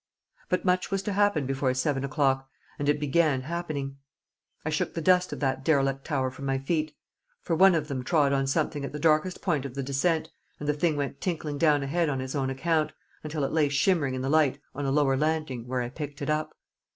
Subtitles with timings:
[0.49, 3.97] But much was to happen before seven o'clock, and it began happening.
[4.65, 6.95] I shook the dust of that derelict tower from my feet;
[7.43, 10.67] for one of them trod on something at the darkest point of the descent; and
[10.67, 12.93] the thing went tinkling down ahead on its own account,
[13.23, 16.31] until it lay shimmering in the light on a lower landing, where I picked it
[16.31, 16.55] up.